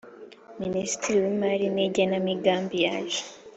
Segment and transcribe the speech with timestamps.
[0.61, 3.21] Minisitiri w Imari n Igenamigambi yaje